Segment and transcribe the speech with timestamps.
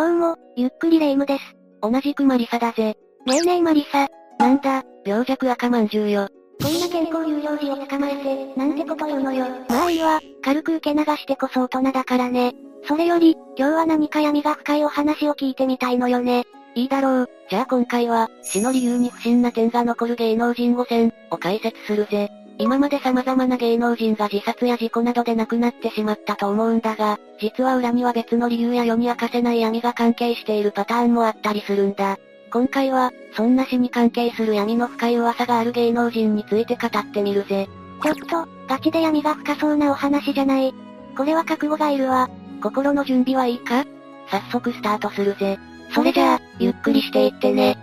[0.00, 1.44] どうも、ゆっくりレ夢ムです。
[1.82, 2.96] 同じくマリサだぜ。
[3.26, 4.08] ねえねえマリサ。
[4.38, 6.26] なんだ、病弱赤まんじゅうよ。
[6.62, 9.44] こんな健康有料児を捕まえて、なんてこと言うのよ。
[9.68, 12.54] まあいいわ、軽く受け流してこそ大人だからね。
[12.88, 16.44] それより、今日は何か闇が深いお話を聞いてみたいのよね。
[16.74, 17.30] いいだろう。
[17.50, 22.30] じゃあ今回は、死の理由に不審な点が残る芸能人5000を解説するぜ。
[22.60, 32.18] 今まで様々な芸能人が自殺や事故などで亡くなってしまったと思うんだが、実は裏には別の理由や世に明かせない闇が関係しているパターンもあったりするんだ。
[32.52, 37.66] 今回は、そんな死に関係する闇の深い噂がある芸能人について語ってみるぜ。
[38.02, 40.74] ちょっと、ガチで闇が深そうなお話じゃない。
[41.16, 42.28] これは覚悟がいるわ。
[42.62, 43.86] 心の準備はいいか？
[44.30, 45.58] 早速スタートするぜ。
[45.94, 47.78] それじゃあ、ゆっくりしていってね。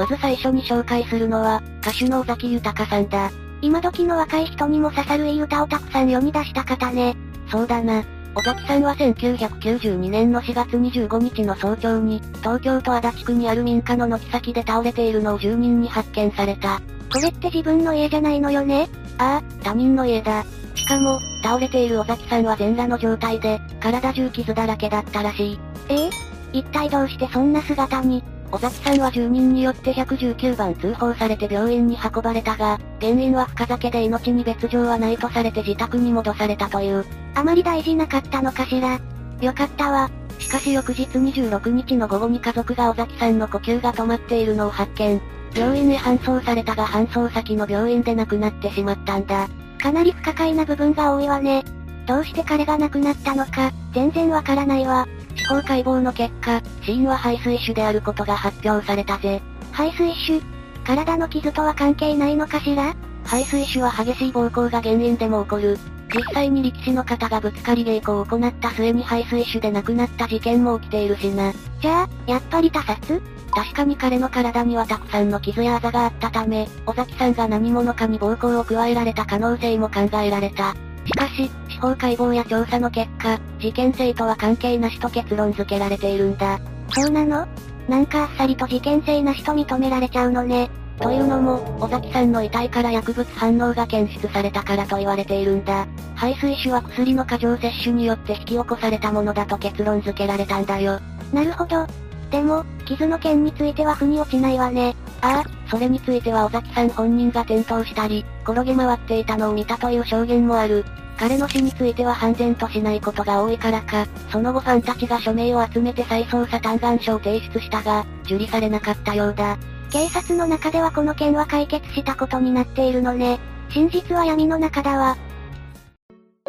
[0.00, 3.30] まず最初に紹介するのは、歌手の尾崎豊さんだ。
[3.60, 7.14] 今時の若い人にも刺さるいい歌をたくさん世に出した方ね。
[7.50, 8.02] そうだな。
[8.34, 16.80] 尾崎さんは1992年の4月25日の早朝に、東京都足立区にある民家の軒先で倒れているのを住人に発見された。
[17.12, 18.88] これって自分の家じゃないのよね？
[19.18, 20.46] ああ、他人の家だ。
[20.76, 25.60] しかも、倒れている尾崎さんは全裸の状態で、体中傷だらけだったらしい。
[25.90, 26.10] ええ？
[26.54, 28.24] 一体どうしてそんな姿に？
[28.52, 37.04] 尾崎さんは住人によって119番通報されて病院に運ばれたが、原因は深酒で命に別状はないとされて自宅に戻されたという。
[37.34, 38.98] あまり大事なかったのかしら。
[39.40, 40.10] よかったわ。
[40.38, 45.20] しかし翌日26日の午後に家族が尾崎さんの呼吸が止まっているのを発見。
[45.54, 49.48] 病院へ搬送されたが搬送先の病院で亡くなってしまったんだ。
[49.80, 51.64] かなり不可解な部分が多いわね。
[52.06, 55.06] どうして彼が亡くなったのか、全然わからないわ。
[55.36, 56.60] 司法解剖の結果、
[56.90, 59.40] 死因は排水腫であることが発表されたぜ。
[59.70, 60.42] 排水腫
[60.84, 62.96] 体の傷とは関係ないのかしら？
[63.24, 65.78] 排水腫は激しい暴行が原因でも起こる。
[66.12, 71.52] 実際に力士の方がぶつかり稽古を行った末に排水腫で亡くなった事件も起きているしな。
[71.80, 73.22] じゃあ、やっぱり他殺？
[73.52, 80.74] 確かに彼の体にはたくさんの傷やあざがあったため、尾崎さんが何者かに暴行を加えられた可能性も考えられた。
[81.04, 86.58] しかし、司法解剖や調査の結果、事件性とは関係なしと結論付けられているんだ。
[86.90, 87.46] そうなの？
[87.88, 90.70] なんかあっさりと事件性なしと認められちゃうのね。
[91.00, 95.86] というのも、尾崎さんの遺体から薬物反応が検出されたからと言われているんだ。
[96.14, 101.00] 排水腫は薬の過剰摂取によって引き起こされたものだと結論付けられたんだよ。
[101.32, 101.86] なるほど。
[102.30, 104.94] でも、傷の件については腑に落ちないわね。
[105.22, 110.84] ああ、それについては尾崎さん本人が転倒したり、転げ回っていたのを見たという証言もある。
[111.20, 119.58] 彼の死については判然としないことが多いからか、その後ファンたちが署名を集めて再捜査嘆願書を提出したが、受理されなかったようだ。
[119.92, 123.38] 警察の中ではこの件は解決したことになっているのね。
[123.68, 125.18] 真実は闇の中だわ。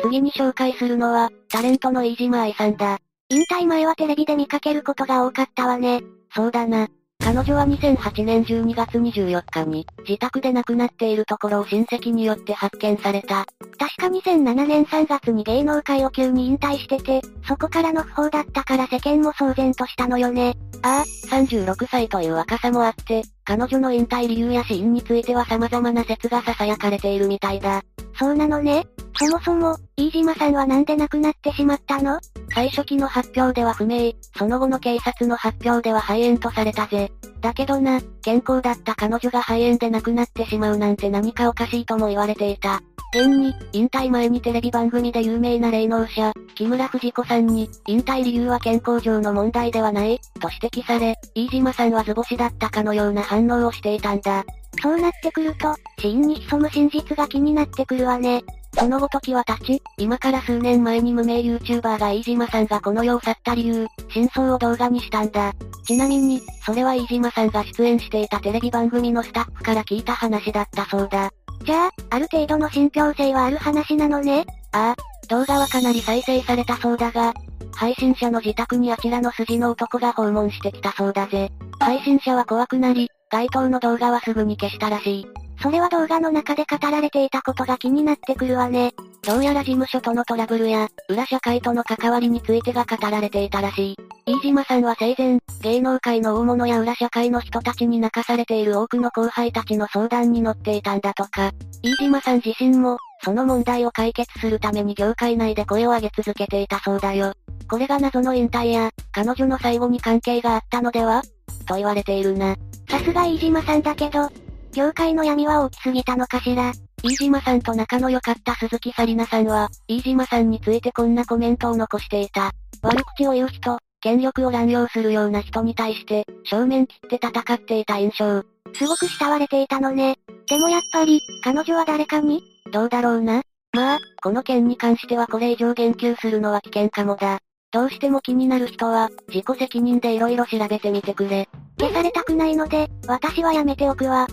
[0.01, 2.99] 次に紹介するのは、タレントの飯島愛さんだ。
[3.27, 6.01] 引退前はテレビで見かけることが多かったわね。
[6.33, 6.87] そうだな。
[7.23, 13.45] 彼女は2008年12月24日に、自宅で亡くなっているところを親戚によって発見された。
[13.77, 20.57] 確か2007年3月に芸能界を急に引退してて、そこからの不法だったから世間も騒然としたのよね。
[20.81, 27.83] ああ、36歳という若さもあって、彼女の引退理由や死因については様々な説が囁かれているみたいだ。
[28.17, 28.85] そうなのね。
[29.19, 32.19] そもそも、飯島さんはなんで亡くなってしまったの？
[32.53, 37.11] 最初期の発表では不明、その後の警察の発表では肺炎とされたぜ。
[37.39, 42.81] だけどな、健康だった彼女が肺炎で亡くなってしまうなんて何かおかしいとも言われていた。
[43.13, 54.45] 現に、引退前にテレビ番組で有名な霊能者、木村藤子さんに、引退理由は健康上の問題ではない、と指摘され、飯島さんは図星だったかのような反応をしていたんだ。
[54.81, 58.43] そうなってくると、死因に潜む真実が気になってくるわね。
[58.77, 65.53] その後時は経ち、今から数年前に無名 YouTuber が飯島さんがこの世を去った理由、真相を動画にしたんだ。
[65.85, 71.31] ちなみに、それは飯島さんが出演していたテレビ番組のスタッフから聞いた話だったそうだ。
[71.63, 74.45] じゃあ、ある程度の信憑性はある話なのね？
[74.71, 77.33] ああ、動画はかなり再生されたそうだが、
[77.75, 81.51] 配信者の自宅にあちらの筋の男が訪問してきたそうだぜ。
[81.79, 85.27] 配信者は怖くなり、該当の動画はすぐに消したらしい。
[85.61, 88.93] それは動画の中で語られていたことが気になってくるわね。
[89.21, 93.97] どうやら事務所とのトラブルや、裏社会との関わりについてが語られていたらしい。
[94.25, 101.51] 飯島さんは生前、芸能界の大物や裏社会の人たちに泣かされている多くの後輩たちの相談に乗っていたんだとか。
[101.83, 107.33] 飯島さん自身も、その問題を解決するために業界内で声を上げ続けていたそうだよ。
[107.69, 111.21] これが謎の引退や、彼女の最後に関係があったのでは？
[111.67, 112.55] と言われているな。
[112.89, 114.27] さすが飯島さんだけど、
[114.73, 116.71] 業界の闇は大きすぎたのかしら。
[117.03, 122.51] 飯島さんと仲の良かった鈴木紗理奈さんは、飯島さんについてこんなコメントを残していた。
[122.81, 128.43] 悪口を言う人、権力を乱用するような人に対して、正面切って戦っていた印象。
[128.73, 130.15] すごく慕われていたのね。
[130.47, 132.41] でもやっぱり、彼女は誰かに？
[132.71, 133.41] どうだろうな。
[133.73, 137.39] まあ、この件に関してはこれ以上言及するのは危険かもだ。
[137.71, 141.47] どうしても気になる人は、自己責任で色々調べてみてくれ。
[141.79, 144.27] 消されたくないので、私はやめておくわ。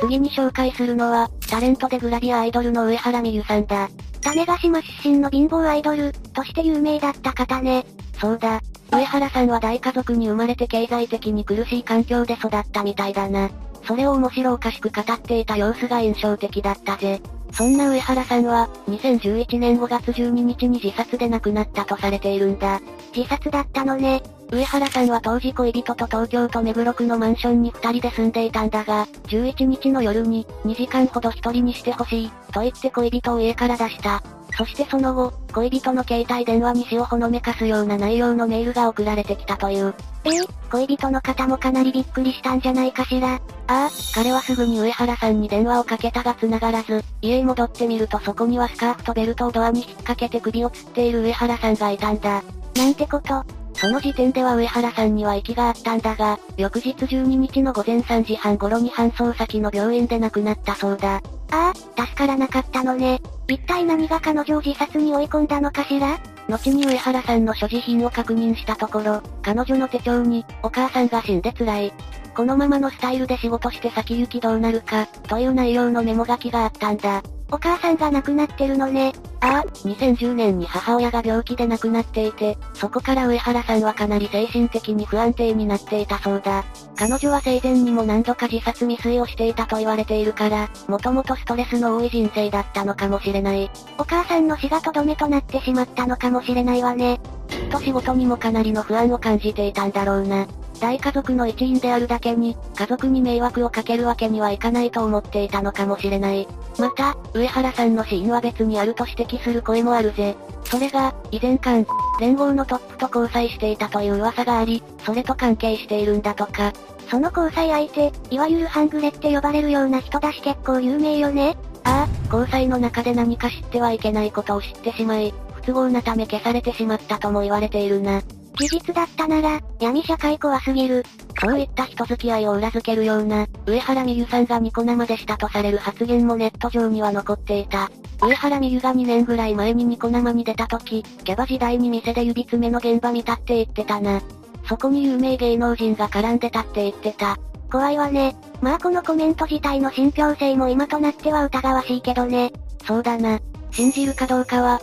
[0.00, 3.88] 次に紹介するのは、タレントでグラビアアイドルの上原美優さんだ。
[4.22, 7.86] 種子島出身の貧乏アイドル、として有名だった方ね。
[8.20, 8.60] そうだ。
[8.92, 13.50] 上原さんは大家族に生まれて経済的に苦しい環境で育ったみたいだな。
[13.84, 17.20] それを面白おかしく語っていた様子が印象的だったぜ。
[17.52, 22.80] そんな上原さんは、2011年5月12日に自殺で亡くなったとされているんだ。
[23.14, 24.22] 自殺だったのね。
[24.50, 34.22] 上原さんは当時恋人と東京都目黒区のマンションに二人で住んでいたんだが、11日の夜に、2時間ほど一人にしてほしい、と言って恋人を家から出した。
[34.56, 39.94] そしてその後、恋人の携帯電話に死をほのめかすような内容のメールが送られてきたという。
[40.24, 40.30] え？
[40.30, 43.34] ー、恋人の方もかなりびっくりしたんじゃないかしら。
[43.34, 52.42] ああ、彼はすぐに上原さんに電話をかけたが繋がらず、家へ戻ってみるとそこにはスカーフとベルトをドアに引っ掛けて首を吊っている上原さんがいたんだ。
[52.76, 53.44] なんてこと？
[53.78, 61.16] その時点では上原さんには息があったんだが、翌日12日の午前3時半頃に搬送先の病院で亡くなったそうだ。
[61.16, 61.20] あ
[61.50, 63.20] あ、助からなかったのね。
[63.48, 66.18] 一体何が彼女を自殺に追い込んだのかしら？
[66.48, 71.92] 後に上原さんの所持品を確認したところ、彼女の手帳に、お母さんが死んで辛い。
[72.34, 77.22] このままのスタイルで仕事して先行きどうなるか、という内容のメモ書きがあったんだ。
[77.50, 79.12] お母さんが亡くなってるのね。
[79.40, 86.64] ああ、2010年に母親が病気で亡くなっていて、そこから上原さんはかなり精神的に不安定になっていたそうだ。
[86.96, 93.70] 彼女は生前にも何度か自殺未遂をしていたと言われているから、もともとストレスの多い人生だったのかもしれない。
[93.98, 97.20] お母さんの死がとどめとなってしまったのかもしれないわね。
[97.48, 100.46] きっと仕事にもかなりの不安を感じていたんだろうな。
[100.80, 106.46] 大家族の一員であるだけに、家族に迷惑をかけるわけにはいかないと思っていたのかもしれない。
[106.78, 110.36] また、上原さんの死因は別にあると指摘する声もあるぜ。
[110.64, 111.86] それが、以前間、
[112.20, 116.72] 連合のトップと交際していたという噂があり、それと関係しているんだとか。
[117.08, 121.56] その交際相手、いわゆる半グレって呼ばれるような人だし結構有名よね。
[121.84, 128.22] ああ、交際の中で何か知ってはいけないことを知ってしまい、不都合なため消されてしまったとも言われているな。
[128.56, 131.04] 事実だったなら、闇社会怖すぎる。
[131.40, 137.90] そういった人付き合いを裏付けるような、上原美優さんがニコ生でしたとされる発言もネット上には残っていた。
[138.22, 144.22] 上原美優が2年ぐらい前にニコ生に出た時、キャバ時代に店で指詰めの現場見たって言ってたな。
[144.66, 147.36] そこに有名芸能人が絡んでたって言ってた。
[147.70, 148.34] 怖いわね。
[148.62, 152.52] まあこのコメント自体の信憑性も今となっては疑わしいけどね。
[152.86, 153.38] そうだな。
[153.70, 154.80] 信じるかどうかは、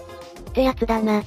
[0.50, 1.24] ってやつだな。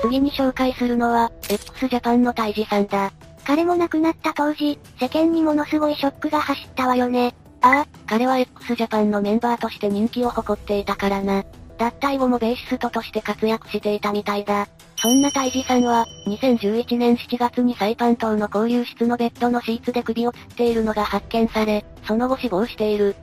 [0.00, 3.12] 次に紹介するのは、x ジャパンの大治さんだ。
[3.46, 7.34] 彼も亡くなった当時、世間にものすごいショックが走ったわよね。
[7.60, 11.44] ああ、彼は x ジャパンのメンバーとして人気を誇っていたからな。
[11.76, 14.68] 脱退後もベーシストとして活躍していたみたいだ。
[14.96, 23.16] そんな大治さんは、2011年7月にサイパン島の交流室のベッドのシーツで首を吊っているのが発見され、その後死亡している。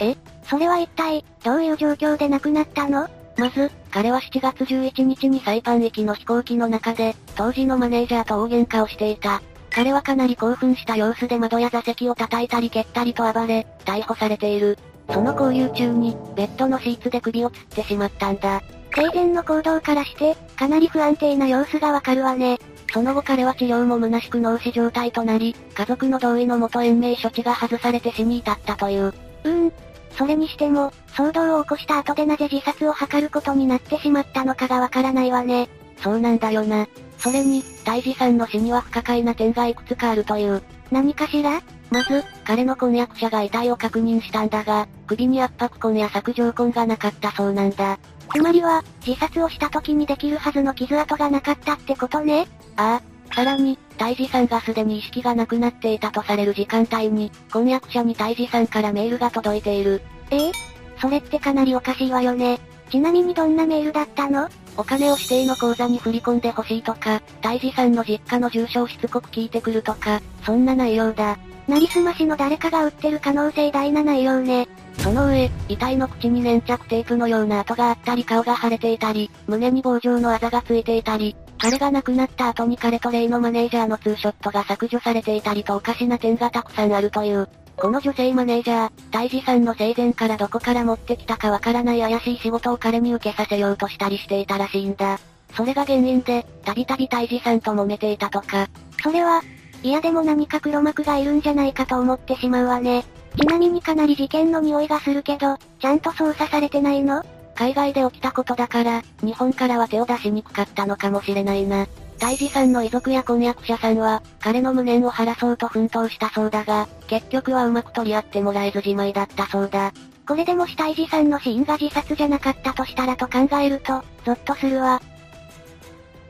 [0.00, 0.16] え、え？
[0.44, 3.08] それは一体、どういう状況で亡くなったの？
[3.36, 9.42] まず、彼は7月11日にサイパン行きの飛行機の中で、当時のマネージャーと大喧嘩をしていた。
[9.68, 14.78] 彼はかなり興奮した様子で窓や座席を叩いたり蹴ったりと暴れ、逮捕されている。
[15.10, 18.62] その交流中に、ベッドのシーツで首を吊ってしまったんだ。
[18.94, 22.58] 生前の行動からして、かなり不安定な様子がわかるわね。
[22.94, 29.06] その後彼は治療も虚しく脳死状態となり、家族の同意のもと延命処置が外されて死に至ったという。
[29.06, 29.72] うーん、
[30.16, 35.68] それにしても、騒動を起こした後でなぜ自殺を図ることになってしまったのかがわからないわね。
[35.98, 36.86] そうなんだよな。
[37.18, 40.62] それに、大治さんの死には不可解な点がいくつかあるという。
[40.90, 41.62] 何かしら？
[41.90, 47.98] まず、彼の婚約者が遺体を確認したんだが、首に圧迫痕や削除痕がなかったそうなんだ。
[48.34, 53.00] つまりは、自殺をした時にできるはずの傷跡がなかったってことねあ
[53.30, 53.34] あ。
[53.34, 60.02] さらに、大治さんがすでに意識がなくなっていたとされる時間帯に、婚約者に大治さんからメールが届いている。
[60.32, 60.48] え？
[60.48, 60.52] え
[61.00, 62.58] それってかなりおかしいわよね。
[62.90, 64.48] ちなみにどんなメールだったの？
[64.76, 71.38] お金を指定の口座に振り込んでほしいとか、大治さんの実家の住所をしつこく聞いてくるとか、そんな内容だ。
[71.68, 74.66] なりすましの誰かが売ってる可能性大な内容ね。
[74.98, 87.48] その上、遺体の口に粘着テープのような跡があったり顔が腫れていたり、胸に棒状のあざがついていたり、彼が亡くなった後に彼とレイのマネージャーのツーショットが削除されていたりとおかしな点がたくさんあるという。
[87.76, 95.20] この女性マネージャー、大治さんの生前からどこから持ってきたかわからない怪しい仕事を彼に受けさせようとしたりしていたらしいんだ。
[95.54, 98.66] それが原因で、たびたび大治さんと揉めていたとか。
[99.00, 99.40] それは、
[99.84, 103.04] いやでも何か黒幕がいるんじゃないかと思ってしまうわね。
[103.38, 107.24] ちなみにかなり事件の匂いがするけど、ちゃんと捜査されてないの？
[107.62, 111.86] 海外で起きたことだから、日本からは手を出しにくかったのかもしれないな。
[112.18, 119.92] 大治さんの遺族や婚約者さんは、彼の無念を晴らそうと奮闘したそうだが、結局はうまく取り合ってもらえずじまいだったそうだ。
[120.26, 125.00] これでもし大治さんの死因が自殺じゃなかったとしたらと考えると、ゾッとするわ。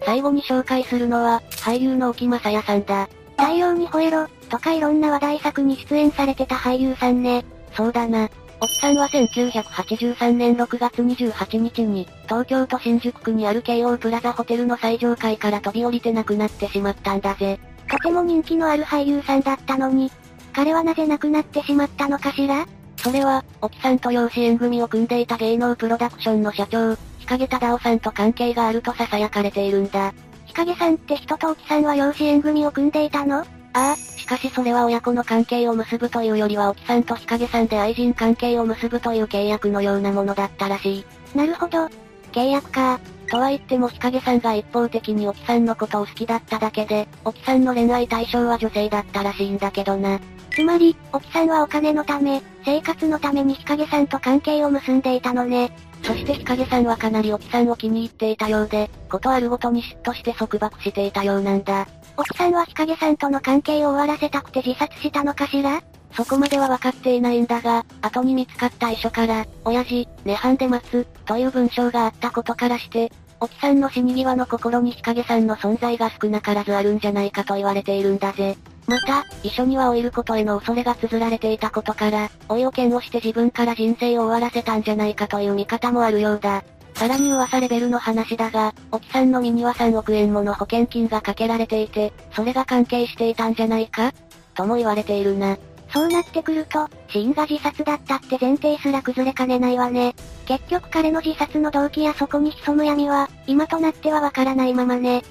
[0.04, 3.08] 最後に紹介するのは、俳優の沖正也さんだ。
[3.38, 7.42] 太陽に吠えろ、とかいろんな話題作に出演されてた俳優さんね。
[7.74, 8.28] そうだな。
[8.62, 17.58] 沖さんは1983年6月28日に、東京都新宿区にある京王プラザホテルの最上階から飛び降りて亡くなってしまったんだぜ。
[17.90, 20.12] とても人気のある俳優さんだったのに、
[20.52, 22.64] 彼はなぜ亡くなってしまったのかしら？
[22.98, 30.14] それは、沖さんと養子縁組を組んでいた芸能プロダクションの社長、日陰忠夫さんと関係があると囁かれているんだ。
[30.46, 33.44] 日陰さんって人と沖さんは養子縁組を組んでいたの？
[33.74, 41.36] ああ、しかしそれは親子の関係を結ぶというよりは沖さんと日陰さんで愛人関係を結ぶという契約のようなものだったらしい。
[41.36, 41.88] なるほど。
[42.32, 43.00] 契約か。
[43.30, 50.20] とは言っても日陰さんが一方的に沖さんのことを好きだっただけで、沖さんの恋愛対象は女性だったらしいんだけどな。
[50.50, 55.72] つまり、沖さんはお金のため、生活のために日陰さんと関係を結んでいたのね。
[56.02, 61.86] そして日陰さんはかなり沖さんを気に入っていたようで、ことあるごとに嫉妬して束縛していたようなんだ。
[62.16, 65.82] 沖さんは日陰さんとの関係を終わらせたくて自殺したのかしら？
[66.14, 78.58] そこまでは分かっていないんだが、後に見つかった遺書から、親父、涅槃で待つ、という文章があったことからして、沖さんの死に際の心に日陰さんの存在が少なからずあるんじゃないかと言われているんだぜ。
[78.92, 86.62] また、遺書には老いることへの恐れが綴られていたことから、老いを嫌悪して自分から人生を終わらせたんじゃないかという見方もあるようだ。
[86.92, 94.12] さらに噂レベルの話だが、沖さんの身には3億円もの保険金がかけられていて、それが関係していたんじゃないか？
[94.54, 95.56] とも言われているな。
[95.90, 100.14] そうなってくると、死因が自殺だったって前提すら崩れかねないわね。
[100.44, 105.20] 結局彼の自殺の動機やそこに潜む闇は、今となってはわからないままね。
[105.20, 105.22] っ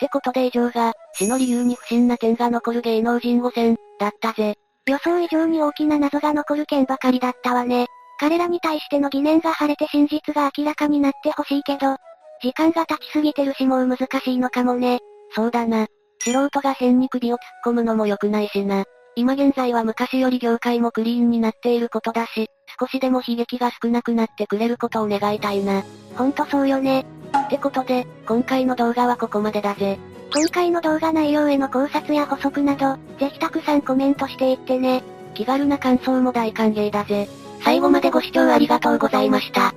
[0.00, 4.56] てことで以上が、死の理由に不審な点が残る芸能人5選、だったぜ。
[4.86, 7.86] 予想以上に大きな謎が残る件ばかりだったわね。
[8.20, 11.96] 彼らに対しての疑念が晴れて真実が明らかになってほしいけど、
[12.42, 15.00] 時間が経ちすぎてるしもう難しいのかもね。
[15.34, 15.86] そうだな。
[16.20, 18.84] 素人が変に首を突っ込むのも良くないしな。
[19.16, 25.82] 今現在は昔より業界もクリーンになっていることだし、少しでも悲劇が少なくなってくれることを願いたいな。
[26.16, 27.06] ほんとそうよね。
[27.46, 29.98] ってことで、今回の動画はここまでだぜ。
[30.34, 35.04] 今回の動画内容への考察や補足など、ぜひたくさんコメントしていってね。
[35.34, 37.28] 気軽な感想も大歓迎だぜ。
[37.62, 39.72] 最後までご視聴ありがとうございました。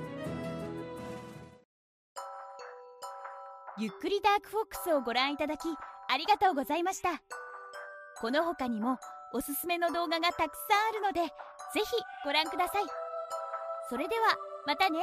[3.78, 5.60] ゆっくりダークフォックスをご覧いただき、
[6.08, 7.10] ありがとうございました。
[8.20, 8.98] この他にも、
[9.32, 11.28] おすすめの動画がたくさんあるので、ぜ
[11.74, 11.84] ひ
[12.24, 12.82] ご覧ください。
[13.88, 14.36] それでは、
[14.66, 14.98] またね。